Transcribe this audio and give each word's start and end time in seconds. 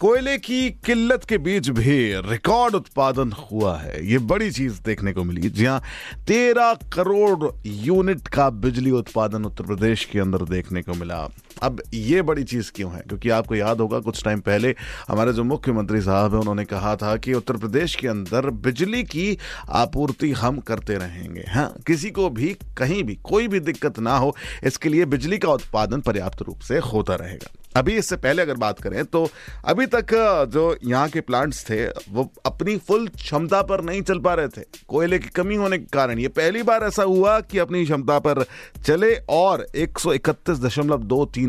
कोयले 0.00 0.38
की 0.38 0.70
किल्लत 0.70 1.24
के 1.24 1.38
बीच 1.38 1.68
भी 1.68 2.14
रिकॉर्ड 2.14 2.74
उत्पादन 2.74 3.32
हुआ 3.32 3.78
है। 3.78 4.06
ये 4.06 4.18
बड़ी 4.18 4.50
चीज़ 4.50 4.82
देखने 4.82 5.12
को 5.12 5.24
मिली। 5.24 5.50
जी 5.50 5.64
हाँ 5.64 5.82
तेरह 6.26 6.74
करोड़ 6.74 7.68
यूनिट 7.68 8.28
का 8.28 8.50
बिजली 8.50 8.90
उत्पादन 8.90 9.44
उत्तर 9.44 9.64
प्रदेश 9.64 10.04
के 10.04 10.18
अंदर 10.18 10.38
देखने 10.38 10.82
को 10.82 10.94
मिला। 10.94 11.28
अब 11.62 11.82
ये 11.94 12.22
बड़ी 12.22 12.44
चीज़ 12.44 12.72
क्यों 12.72 12.92
है? 12.92 13.00
क्योंकि 13.00 13.30
आपको 13.30 13.54
याद 13.54 13.80
होगा, 13.80 13.98
कुछ 13.98 14.24
टाइम 14.24 14.40
पहले 14.40 14.74
हमारे 15.08 15.32
जो 15.32 15.44
मुख्यमंत्री 15.44 16.00
साहब 16.00 16.32
हैं, 16.32 16.40
उन्होंने 16.40 16.64
कहा 16.64 16.96
था 16.96 17.16
कि 17.16 17.34
उत्तर 17.34 17.56
प्रदेश 17.56 17.94
के 17.94 18.08
अंदर 18.08 18.50
बिजली 18.50 19.02
की 19.02 19.38
आपूर्ति 19.68 20.32
हम 20.32 20.58
करते 20.58 20.94
रहेंगे। 20.94 21.44
हाँ 21.48 21.74
किसी 21.86 22.10
को 22.10 22.30
भी, 22.30 22.56
कहीं 22.78 23.04
भी, 23.04 23.14
कोई 23.14 23.48
भी 23.48 23.60
दिक्कत 23.60 23.98
ना 23.98 24.16
हो, 24.16 24.36
इसके 24.64 24.88
लिए 24.88 25.04
बिजली 25.04 25.38
का 25.38 25.48
उत्पादन 25.48 26.00
पर्याप्त 26.00 26.42
रूप 26.42 26.60
से 26.60 26.78
होता 26.78 27.14
रहेगा। 27.14 27.52
अभी 27.76 27.92
इससे 27.92 28.16
पहले 28.16 28.42
अगर 28.42 28.54
बात 28.54 28.80
करें 28.80 29.04
तो 29.04 29.28
अभी 29.64 29.86
तक 29.94 30.14
जो 30.52 30.76
यहाँ 30.84 31.08
के 31.08 31.20
प्लांट्स 31.20 31.64
थे, 31.70 31.86
वो 31.86 32.32
अपनी 32.46 32.76
फुल 32.78 33.06
क्षमता 33.08 33.62
पर 33.62 33.82
नहीं 33.84 34.02
चल 34.02 34.18
पा 34.18 34.34
रहे 34.34 34.48
थे। 34.48 34.62
कोयले 34.88 35.18
की 35.18 35.28
कमी 35.28 35.56
होने 35.56 35.78
के 35.78 35.84
कारण 35.92 36.18
ये 36.18 36.28
पहली 36.28 36.62
बार 36.62 36.84
ऐसा 36.84 37.02
हुआ 37.02 37.38
कि 37.40 37.58
अपनी 37.58 37.84
क्षमता 37.84 38.18
पर 38.18 38.44
चले 38.86 39.14
और 39.28 39.66
एक 39.76 39.98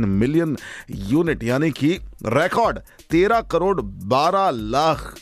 मिलियन 0.06 0.58
यूनिट 0.90 1.44
यानी 1.44 1.72
कि 1.72 1.90
रिकॉर्ड 2.26 2.80
तेरह 3.12 3.42
करोड़ 3.42 3.82
बारह 3.82 4.50
लाख 4.50 5.14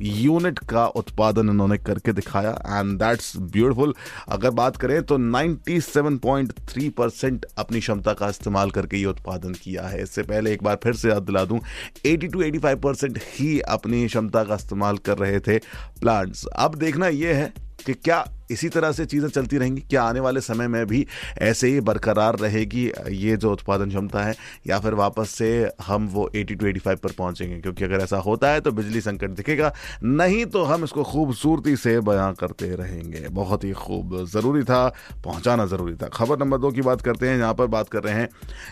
यूनिट 0.00 0.58
का 0.68 0.86
उत्पादन 0.96 1.48
इन्होंने 1.48 1.78
करके 1.78 2.12
दिखाया 2.12 2.50
एंड 2.68 2.98
दैट्स 2.98 3.36
ब्यूटीफुल 3.36 3.94
अगर 4.28 4.50
बात 4.52 4.76
करें 4.76 5.02
तो 5.02 5.18
97.3 5.18 6.90
परसेंट 6.90 7.46
अपनी 7.58 7.80
क्षमता 7.80 8.12
का 8.12 8.28
इस्तेमाल 8.28 8.70
करके 8.70 8.96
ये 8.96 9.06
उत्पादन 9.06 9.52
किया 9.62 9.82
है। 9.82 10.02
इससे 10.02 10.22
पहले 10.22 10.52
एक 10.52 10.62
बार 10.62 10.78
फिर 10.84 10.94
से 10.94 11.08
याद 11.08 11.22
दिला 11.22 11.44
दूँ 11.44 11.60
80 12.06 12.32
टू 12.32 12.42
85 12.42 12.74
परसेंट 12.82 13.18
ही 13.30 13.58
अपनी 13.60 14.06
क्षमता 14.06 14.44
का 14.44 14.54
इस्तेमाल 14.54 14.98
कर 14.98 15.18
रहे 15.18 15.40
थे 15.40 15.58
प्लांट्स 16.00 16.44
अब 16.46 16.74
देखना 16.74 17.08
यह 17.08 17.36
है 17.36 17.52
कि 17.86 17.94
क्या 17.94 18.24
इसी 18.50 18.68
तरह 18.68 18.92
से 18.92 19.06
चीज़ें 19.06 19.28
चलती 19.28 19.58
रहेंगी। 19.58 19.82
क्या 19.82 20.02
आने 20.02 20.20
वाले 20.20 20.40
समय 20.40 20.68
में 20.68 20.86
भी 20.86 21.06
ऐसे 21.38 21.68
ही 21.68 21.80
बरकरार 21.80 22.38
रहेगी 22.38 22.84
ये 23.10 23.36
जो 23.36 23.52
उत्पादन 23.52 23.88
क्षमता 23.88 24.22
है 24.22 24.34
या 24.66 24.78
फिर 24.80 24.94
वापस 24.94 25.30
से 25.30 25.48
हम 25.82 26.06
वो 26.08 26.28
80 26.34 26.54
टू 26.54 26.66
85 26.66 27.00
पर 27.00 27.12
पहुँचेंगे? 27.12 27.60
क्योंकि 27.60 27.84
अगर 27.84 28.00
ऐसा 28.00 28.16
होता 28.18 28.50
है 28.50 28.60
तो 28.60 28.72
बिजली 28.72 29.00
संकट 29.00 29.30
दिखेगा 29.30 29.72
नहीं 30.04 30.44
तो 30.46 30.62
हम 30.64 30.84
इसको 30.84 31.04
खूबसूरती 31.04 31.76
से 31.76 31.98
बयां 32.00 32.32
करते 32.34 32.74
रहेंगे। 32.74 33.26
बहुत 33.30 33.64
ही 33.64 33.72
खूब 33.74 34.24
ज़रूरी 34.26 34.62
था 34.62 34.86
पहुंचाना 35.24 35.66
ज़रूरी 35.66 35.94
था। 35.94 36.08
खबर 36.08 36.38
नंबर 36.38 36.58
दो 36.58 36.70
की 36.70 36.82
बात 36.82 37.02
करते 37.02 37.28
हैं 37.28 37.38
यहाँ 37.38 37.54
पर 37.54 37.66
बात 37.66 37.88
कर 37.88 38.02
रहे 38.02 38.14
हैं 38.14 38.28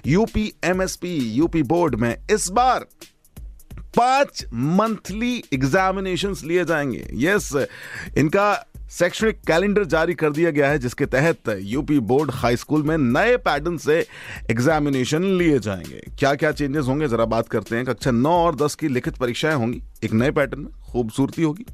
यूपी 0.07 0.53
एमएसपी 0.65 1.17
यूपी 1.17 1.63
बोर्ड 1.65 1.95
में 1.95 2.17
इस 2.31 2.49
बार 2.51 2.87
पाँच 3.97 4.45
मंथली 4.55 5.37
एग्जामिनेशंस 5.53 6.43
लिए 6.45 6.65
जाएँगे। 6.65 7.07
यस 7.15 7.53
yes, 7.53 7.67
इनका 8.19 8.53
शैक्षणिक 8.91 9.41
कैलेंडर 9.47 9.85
जारी 9.85 10.15
कर 10.15 10.31
दिया 10.31 10.51
गया 10.51 10.71
है, 10.71 10.79
जिसके 10.79 11.07
तहत 11.07 11.39
यूपी 11.59 11.99
बोर्ड 11.99 12.31
हाई 12.31 12.57
स्कूल 12.57 12.83
में 12.83 12.99
नए 12.99 13.37
पैटर्न 13.37 13.77
से 13.77 14.07
एग्जामिनेशन 14.51 15.23
लिए 15.23 15.59
जाएँगे। 15.59 16.05
क्या 16.19 16.35
क्या 16.35 16.53
चेंजेस 16.53 16.85
होंगे, 16.85 17.09
जरा 17.09 17.25
बात 17.25 17.49
करते 17.49 17.77
हैं। 17.77 17.85
कक्षा 17.85 18.11
नौ 18.11 18.31
और 18.31 18.57
दस 18.57 18.75
की 18.75 18.89
लिखित 18.89 19.17
परीक्षाएँ 19.17 19.55
होंगी। 19.55 19.83
एक 20.05 20.13
नए 20.13 20.31
पैटर्न 20.31 20.61
में 20.61 20.73
खूबसूरती 20.73 21.43
होगी। 21.43 21.67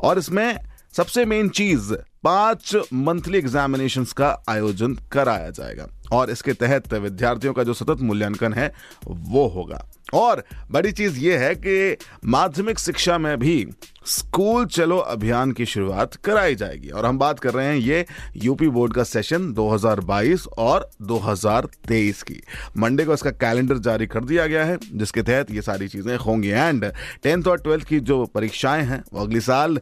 और 0.00 0.18
इसमें 0.18 0.58
सबसे 0.92 1.24
मेन 1.24 1.48
चीज़, 1.48 1.94
पाँच 2.22 2.76
मंथली 2.94 3.38
एग्जामिनेशन 3.38 4.04
का 4.04 4.44
आयोजन 4.48 4.94
कराया 4.94 5.50
जाएगा। 5.50 5.86
और 6.12 6.30
इसके 6.30 6.52
तहत 6.52 6.94
विद्यार्थियों 6.94 7.52
का 7.52 7.62
जो 7.62 7.74
सतत 7.74 7.96
मूल्यांकन 8.00 8.52
है, 8.52 8.72
वो 9.08 9.48
होगा। 9.48 9.90
और 10.14 10.44
बड़ी 10.70 10.92
चीज़ 10.92 11.18
ये 11.18 11.36
है 11.36 11.54
कि 11.54 11.96
माध्यमिक 12.24 12.78
शिक्षा 12.78 13.18
में 13.18 13.38
भी 13.38 13.68
स्कूल 14.06 14.66
चलो 14.66 14.98
अभियान 14.98 15.52
की 15.52 15.66
शुरुआत 15.66 16.14
कराई 16.14 16.54
जाएगी। 16.54 16.88
और 16.88 17.06
हम 17.06 17.18
बात 17.18 17.38
कर 17.38 17.54
रहे 17.54 17.66
हैं 17.66 17.76
ये 17.76 18.06
यूपी 18.36 18.68
बोर्ड 18.68 18.92
का 18.94 19.04
सेशन 19.04 19.52
2022 19.52 20.46
और 20.46 20.90
2023 21.02 22.22
की। 22.22 22.40
मंडे 22.78 23.04
को 23.04 23.14
इसका 23.14 23.30
कैलेंडर 23.30 23.78
जारी 23.78 24.06
कर 24.06 24.24
दिया 24.24 24.46
गया 24.46 24.64
है, 24.64 24.78
जिसके 24.92 25.22
तहत 25.22 25.50
ये 25.50 25.62
सारी 25.62 25.88
चीज़ें 25.88 26.16
होंगी। 26.16 26.48
एंड 26.48 26.92
टेंथ 27.22 27.44
और 27.44 27.60
ट्वेल्थ 27.60 27.84
की 27.84 28.00
जो 28.00 28.24
परीक्षाएँ 28.24 28.84
हैं, 28.84 29.04
वो 29.14 29.20
अगले 29.20 29.40
साल 29.40 29.80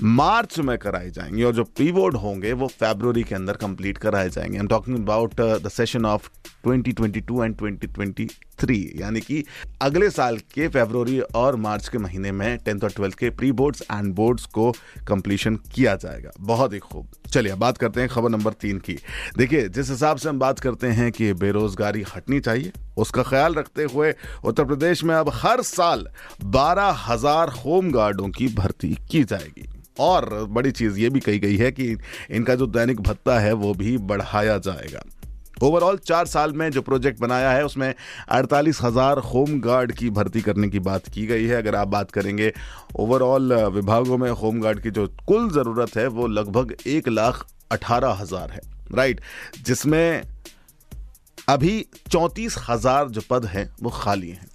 मार्च 0.00 0.58
में 0.58 0.78
कराई 0.78 1.10
जाएँगी। 1.10 1.42
और 1.42 1.52
जो 1.52 1.64
प्री 1.64 1.92
बोर्ड 1.92 2.16
होंगे, 2.16 2.52
वो 2.52 2.66
फेब्रुवरी 2.66 3.22
के 3.22 3.34
अंदर 3.34 3.52
कंप्लीट 3.52 3.98
कराए 3.98 4.30
जाएँगे। 4.30 4.56
I 4.56 4.60
am 4.60 4.68
talking 4.68 4.96
about 4.96 5.40
the 5.40 5.68
session 5.68 6.06
of 6.06 6.28
2022 6.66 7.44
and 7.44 7.56
2023 7.56 8.28
यानी 9.00 9.20
कि 9.20 9.44
अगले 9.82 10.10
साल 10.10 10.38
के 10.38 10.68
फेब्रुवरी 10.68 11.20
और 11.20 11.56
मार्च 11.56 11.88
के 11.88 11.98
महीने 11.98 12.32
में 12.32 12.58
टेंथ 12.58 12.84
और 12.84 12.90
ट्वेल्थ 12.90 13.14
के 13.14 13.30
प्री 13.30 13.52
बोर्ड्स 13.52 13.82
एंड 13.82 14.14
बोर्ड्स 14.14 14.46
को 14.46 14.70
कंप्लीशन 15.08 15.56
किया 15.56 15.94
जाएगा। 15.94 16.30
बहुत 16.40 16.72
ही 16.72 16.78
खूब। 16.78 17.06
चलिए 17.32 17.54
बात 17.54 17.78
करते 17.78 18.00
हैं 18.00 18.08
खबर 18.08 18.30
नंबर 18.30 18.52
तीन 18.52 18.78
की। 18.78 18.98
देखिए, 19.38 19.68
जिस 19.68 19.90
हिसाब 19.90 20.16
से 20.16 20.28
हम 20.28 20.38
बात 20.38 20.60
करते 20.60 20.86
हैं 20.86 21.10
कि 21.12 21.32
बेरोजगारी 21.32 22.04
हटनी 22.16 22.40
चाहिए, 22.40 22.72
उसका 22.96 23.22
ख्याल 23.22 23.54
रखते 23.54 23.84
हुए 23.84 24.14
उत्तर 24.44 24.64
प्रदेश 24.64 25.04
में 25.04 25.14
अब 25.14 25.30
हर 25.34 25.62
साल 25.62 26.06
बारह 26.44 27.04
हज़ार 27.06 27.48
होम 27.48 27.90
गार्डों 27.90 28.28
की 28.28 28.48
भर्ती 28.48 28.96
की 29.10 29.24
जाएगी। 29.24 29.68
और 30.00 30.28
बड़ी 30.50 30.70
चीज़ 30.70 30.98
ये 30.98 31.08
भी 31.10 31.20
कही 31.20 31.38
गई 31.38 31.56
है 31.56 31.72
कि 31.72 31.96
इनका 32.30 32.54
जो 32.54 32.66
दैनिक 32.66 33.00
भत्ता 33.00 33.38
है 33.38 33.52
वो 33.52 33.74
भी 33.74 33.96
बढ़ाया 33.98 34.58
जाएगा। 34.58 35.02
ओवरऑल 35.62 35.96
चार 35.98 36.26
साल 36.26 36.52
में 36.52 36.70
जो 36.70 36.82
प्रोजेक्ट 36.82 37.20
बनाया 37.20 37.50
है, 37.52 37.64
उसमें 37.64 37.94
अड़तालीस 38.28 38.80
हज़ार 38.82 39.18
होम 39.24 39.60
गार्ड 39.60 39.92
की 39.92 40.10
भर्ती 40.10 40.40
करने 40.40 40.68
की 40.68 40.78
बात 40.80 41.08
की 41.08 41.26
गई 41.26 41.46
है। 41.46 41.56
अगर 41.56 41.74
आप 41.74 41.88
बात 41.88 42.10
करेंगे 42.10 42.52
ओवरऑल 42.96 43.52
विभागों 43.70 44.18
में 44.18 44.30
होम 44.32 44.60
गार्ड 44.60 44.82
की 44.82 44.90
जो 44.90 45.06
कुल 45.28 45.50
ज़रूरत 45.52 45.96
है, 45.96 46.06
वो 46.08 46.26
लगभग 46.28 46.76
एक 46.86 47.08
लाख 47.08 47.46
अठारह 47.72 48.12
हज़ार 48.12 48.50
है। 48.50 48.60
राइट 48.92 49.20
जिसमें 49.66 50.22
अभी 51.48 51.84
चौंतीस 52.10 52.56
हज़ार 52.68 53.08
जो 53.08 53.20
पद 53.30 53.44
हैं, 53.46 53.68
वो 53.82 53.90
खाली 53.92 54.28
हैं। 54.28 54.48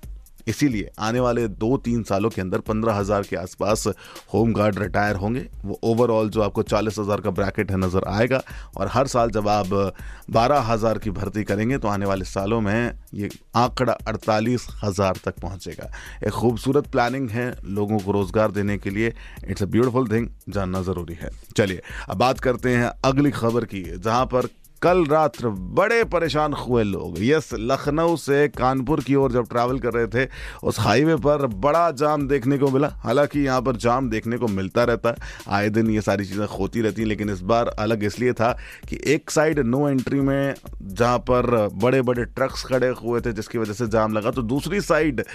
इसीलिए 0.48 0.90
आने 1.00 1.20
वाले 1.20 1.48
दो 1.48 1.76
तीन 1.80 2.04
सालों 2.04 2.30
के 2.30 2.42
अंदर 2.42 2.60
पंद्रह 2.62 2.94
हज़ार 2.96 3.24
के 3.24 3.36
आसपास 3.36 3.88
होम 4.34 4.54
गार्ड 4.54 4.80
रिटायर 4.80 5.16
होंगे। 5.16 5.46
वो 5.66 5.80
ओवरऑल 5.84 6.30
जो 6.30 6.42
आपको 6.42 6.64
चालीस 6.66 7.00
हज़ार 7.00 7.22
का 7.22 7.30
ब्रैकेट 7.32 7.72
है 7.72 7.78
नज़र 7.78 8.04
आएगा 8.08 8.42
और 8.78 8.88
हर 8.88 9.08
साल 9.08 9.30
जब 9.32 9.48
आप 9.50 9.94
बारह 10.32 10.60
हज़ार 10.64 10.98
की 10.98 11.10
भर्ती 11.12 11.44
करेंगे 11.44 11.78
तो 11.78 11.88
आने 11.88 12.06
वाले 12.06 12.26
सालों 12.26 12.62
में 12.62 12.92
ये 13.14 13.30
आंकड़ा 13.56 13.94
अड़तालीस 14.08 14.68
हज़ार 14.84 15.20
तक 15.26 15.40
पहुंचेगा। 15.42 15.90
एक 16.24 16.34
खूबसूरत 16.34 16.88
प्लानिंग 16.88 17.30
है 17.30 17.52
लोगों 17.66 18.00
को 18.00 18.12
रोज़गार 18.12 18.52
देने 18.52 18.78
के 18.78 18.90
लिए। 18.90 19.14
इट्स 19.48 19.64
अ 19.64 19.66
ब्यूटिफुल 19.68 20.08
थिंग 20.10 20.28
जानना 20.50 20.82
ज़रूरी 20.84 21.18
है। 21.22 21.30
चलिए, 21.58 21.82
अब 22.10 22.18
बात 22.18 22.40
करते 22.40 22.76
हैं 22.76 22.92
अगली 23.06 23.32
खबर 23.34 23.66
की, 23.66 23.84
जहाँ 23.94 24.26
पर 24.26 24.48
कल 24.86 25.06
रात 25.06 25.42
बड़े 25.46 26.04
परेशान 26.04 26.54
हुए 26.54 26.84
लोग। 26.84 27.16
यस, 27.20 27.50
लखनऊ 27.54 28.16
से 28.16 28.48
कानपुर 28.48 29.02
की 29.02 29.16
ओर 29.16 29.32
जब 29.32 29.48
ट्रैवल 29.50 29.80
कर 29.80 29.94
रहे 29.94 30.08
थे, 30.08 30.30
उस 30.64 30.80
हाईवे 30.80 31.16
पर 31.16 31.46
बड़ा 31.48 31.92
जाम 31.92 32.28
देखने 32.28 32.58
को 32.58 32.68
मिला। 32.68 32.88
हालाँकि 32.88 33.40
यहाँ 33.40 33.62
पर 33.62 33.76
जाम 33.76 34.10
देखने 34.10 34.38
को 34.38 34.48
मिलता 34.48 34.84
रहता 34.84 35.10
है। 35.10 35.16
आए 35.50 35.70
दिन 35.70 35.90
ये 35.90 36.02
सारी 36.02 36.26
चीज़ें 36.26 36.46
होती 36.46 36.82
रहती 36.82 37.02
हैं, 37.02 37.08
लेकिन 37.10 37.30
इस 37.30 37.42
बार 37.42 37.68
अलग 37.68 38.04
इसलिए 38.04 38.34
था 38.34 38.58
कि 38.90 39.00
एक 39.06 39.32
साइड 39.32 39.60
नो 39.60 39.90
एंट्री 39.90 40.20
में 40.20 40.56
जहाँ 40.82 41.18
पर 41.20 41.70
बड़े 41.74 42.02
बड़े 42.02 42.26
ट्रक्स 42.26 42.64
खड़े 42.64 42.88
हुए 42.88 43.22
थे, 43.22 43.34
जिसकी 43.34 43.58
वजह 43.58 43.74
से 43.74 43.88
जाम 43.88 44.14
लगा 44.14 44.32
तो 44.32 44.42
दूसरी 44.42 44.82
साइड 44.82 45.26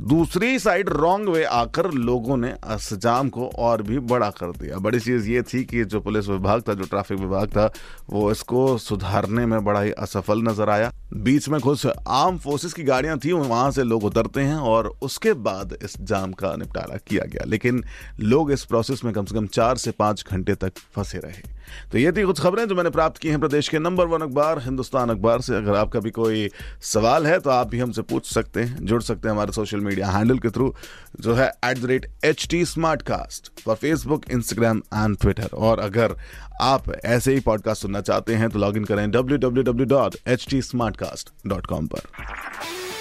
दूसरी 0.00 0.58
साइड 0.58 0.88
रॉन्ग 0.88 1.28
वे 1.28 1.44
आकर 1.44 1.90
लोगों 1.90 2.36
ने 2.36 2.48
इस 2.48 2.92
जाम 2.94 3.28
को 3.28 3.46
और 3.58 3.82
भी 3.82 3.98
बड़ा 3.98 4.28
कर 4.30 4.50
दिया। 4.50 4.78
बड़ी 4.78 5.00
चीज़ 5.00 5.28
ये 5.30 5.42
थी 5.42 5.64
कि 5.64 5.84
जो 5.84 6.00
पुलिस 6.00 6.28
विभाग 6.28 6.62
था, 6.68 6.74
जो 6.74 6.84
ट्रैफ़िक 6.84 7.18
विभाग 7.18 7.48
था, 7.48 7.72
वो 8.10 8.30
इसको 8.30 8.77
सुधारने 8.78 9.44
में 9.46 9.64
बड़ा 9.64 9.80
ही 9.80 9.90
असफल 9.92 10.42
नज़र 10.42 10.70
आया। 10.70 10.92
बीच 11.14 11.48
में 11.48 11.60
कुछ 11.60 11.86
आर्म 11.86 12.38
फोर्सेस 12.38 12.72
की 12.72 12.82
गाड़ियाँ 12.84 13.18
थी, 13.18 13.32
वहाँ 13.32 13.70
से 13.70 13.82
लोग 13.82 14.04
उतरते 14.04 14.40
हैं 14.40 14.56
और 14.56 14.86
उसके 15.02 15.32
बाद 15.34 15.76
इस 15.82 15.96
जाम 16.00 16.32
का 16.32 16.54
निपटारा 16.56 16.96
किया 17.06 17.24
गया। 17.24 17.44
लेकिन 17.46 17.82
लोग 18.20 18.52
इस 18.52 18.64
प्रोसेस 18.64 19.04
में 19.04 19.12
कम 19.14 19.24
से 19.24 19.34
कम 19.34 19.46
चार 19.48 19.76
से 19.76 19.90
पाँच 19.90 20.24
घंटे 20.30 20.54
तक 20.56 20.78
फंसे 20.94 21.18
रहे। 21.18 21.56
तो 21.92 21.98
ये 21.98 22.12
थी 22.12 22.22
कुछ 22.24 22.40
खबरें 22.40 22.66
जो 22.68 22.74
मैंने 22.74 22.90
प्राप्त 22.90 23.18
की 23.18 23.28
हैं 23.28 23.40
प्रदेश 23.40 23.68
के 23.68 23.78
नंबर 23.78 24.06
वन 24.06 24.20
अखबार, 24.20 24.58
हिंदुस्तान 24.58 25.10
अखबार 25.10 25.40
से। 25.40 25.54
अगर 25.56 25.74
आपका 25.76 26.00
भी 26.00 26.10
कोई 26.10 26.48
सवाल 26.84 27.26
है 27.26 27.38
तो 27.38 27.50
आप 27.50 27.68
भी 27.68 27.78
हमसे 27.78 28.02
पूछ 28.02 28.26
सकते 28.26 28.62
हैं, 28.62 28.84
जुड़ 28.84 29.02
सकते 29.02 29.28
हैं 29.28 29.34
हमारे 29.34 29.52
सोशल 29.52 29.80
मीडिया 29.80 30.08
हैंडल 30.08 30.38
के 30.38 30.50
थ्रू 30.50 30.74
जो 31.20 31.34
है 31.34 31.48
at 31.64 31.78
the 31.78 31.84
rate 31.84 32.10
H 32.24 32.46
T 32.50 32.64
Smartcast 33.02 33.52
for 33.64 33.76
Facebook 33.76 34.24
Instagram 34.30 34.78
and 34.78 35.16
Twitter 35.18 35.56
और 35.56 35.80
अगर 35.80 36.16
आप 36.60 36.92
ऐसे 37.04 37.34
ही 37.34 37.40
पॉडकास्ट 37.40 37.82
सुनना 37.82 38.00
चाहते 38.00 38.34
हैं 38.34 38.50
तो 38.50 38.58
लॉग 38.58 38.76
इन 38.76 38.84
करें 38.84 39.10
W 39.10 39.38
W 39.38 39.62
W 39.62 39.86
dot 39.86 40.16
H 40.26 40.46
T 40.50 40.62
Smartcast 40.96 41.30
dot 41.46 41.66
com 41.66 41.86
पर। 41.86 42.00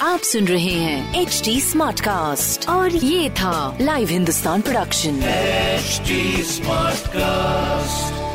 आप 0.02 0.20
सुन 0.20 0.48
रहे 0.48 0.74
हैं 0.74 1.22
एच 1.22 1.42
टी 1.46 1.62
स्मार्ट 1.62 2.00
कास्ट 2.00 2.70
और 2.70 2.96
ये 2.96 3.30
था 3.30 3.78
live 3.82 4.08
Hindustan 4.08 4.62
production 4.62 5.20
smart 5.22 7.08
Smartcast. 7.08 8.27